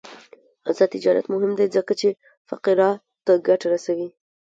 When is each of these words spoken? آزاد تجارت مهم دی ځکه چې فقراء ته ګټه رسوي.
آزاد 0.69 0.89
تجارت 0.95 1.25
مهم 1.33 1.51
دی 1.59 1.65
ځکه 1.75 1.93
چې 2.01 2.09
فقراء 2.49 2.95
ته 3.25 3.33
ګټه 3.47 3.67
رسوي. 3.73 4.07